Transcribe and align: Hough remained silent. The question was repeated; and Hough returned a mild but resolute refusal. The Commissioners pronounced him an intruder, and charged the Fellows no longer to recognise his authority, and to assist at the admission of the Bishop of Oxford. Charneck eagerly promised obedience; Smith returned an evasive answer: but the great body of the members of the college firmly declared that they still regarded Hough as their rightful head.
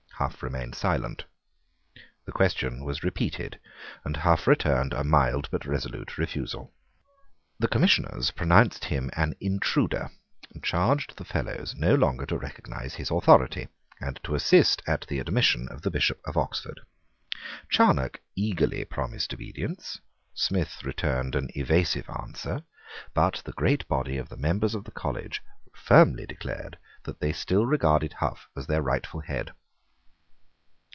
Hough 0.23 0.43
remained 0.43 0.75
silent. 0.75 1.25
The 2.25 2.31
question 2.31 2.85
was 2.85 3.01
repeated; 3.01 3.59
and 4.05 4.17
Hough 4.17 4.45
returned 4.45 4.93
a 4.93 5.03
mild 5.03 5.49
but 5.49 5.65
resolute 5.65 6.15
refusal. 6.19 6.71
The 7.57 7.67
Commissioners 7.67 8.29
pronounced 8.29 8.85
him 8.85 9.09
an 9.17 9.33
intruder, 9.41 10.11
and 10.53 10.63
charged 10.63 11.17
the 11.17 11.25
Fellows 11.25 11.73
no 11.75 11.95
longer 11.95 12.27
to 12.27 12.37
recognise 12.37 12.93
his 12.93 13.09
authority, 13.09 13.67
and 13.99 14.19
to 14.23 14.35
assist 14.35 14.83
at 14.85 15.07
the 15.07 15.17
admission 15.17 15.67
of 15.69 15.81
the 15.81 15.89
Bishop 15.89 16.21
of 16.23 16.37
Oxford. 16.37 16.81
Charneck 17.67 18.21
eagerly 18.35 18.85
promised 18.85 19.33
obedience; 19.33 20.01
Smith 20.35 20.83
returned 20.83 21.33
an 21.33 21.49
evasive 21.55 22.07
answer: 22.11 22.61
but 23.15 23.41
the 23.43 23.53
great 23.53 23.87
body 23.87 24.17
of 24.19 24.29
the 24.29 24.37
members 24.37 24.75
of 24.75 24.83
the 24.83 24.91
college 24.91 25.41
firmly 25.73 26.27
declared 26.27 26.77
that 27.05 27.19
they 27.21 27.33
still 27.33 27.65
regarded 27.65 28.13
Hough 28.13 28.47
as 28.55 28.67
their 28.67 28.83
rightful 28.83 29.21
head. 29.21 29.53